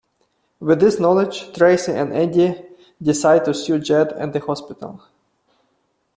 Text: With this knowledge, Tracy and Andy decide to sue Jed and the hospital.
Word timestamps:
With 0.59 0.79
this 0.79 0.99
knowledge, 0.99 1.53
Tracy 1.53 1.91
and 1.91 2.11
Andy 2.11 2.59
decide 2.99 3.45
to 3.45 3.53
sue 3.53 3.77
Jed 3.77 4.11
and 4.13 4.33
the 4.33 4.39
hospital. 4.39 5.03